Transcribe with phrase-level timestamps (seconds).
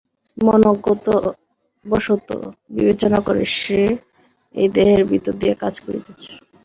[0.37, 2.27] মন অজ্ঞতাবশত
[2.75, 3.79] বিবেচনা করে, সে
[4.55, 6.31] এই দেহের ভিতর দিয়া কাজ করিতেছে।